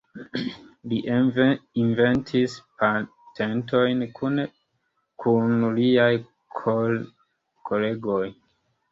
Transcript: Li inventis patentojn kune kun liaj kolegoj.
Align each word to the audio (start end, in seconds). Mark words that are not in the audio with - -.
Li 0.91 0.97
inventis 1.81 2.55
patentojn 2.79 4.01
kune 4.19 4.45
kun 5.25 5.53
liaj 5.75 6.07
kolegoj. 6.61 8.23